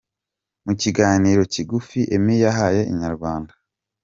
[0.65, 3.53] Mu kiganiro kigufi Emmy yahaye Inyarwanda.